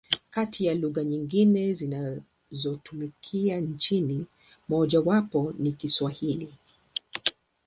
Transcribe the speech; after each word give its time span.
Kati 0.29 0.65
ya 0.65 0.75
lugha 0.75 1.03
nyingine 1.03 1.73
zinazotumika 1.73 3.55
nchini, 3.59 4.25
mojawapo 4.69 5.53
ni 5.57 5.71
Kiswahili. 5.71 6.53